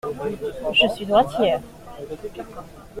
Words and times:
Je 0.73 0.87
suis 0.95 1.05
droitière. 1.05 1.61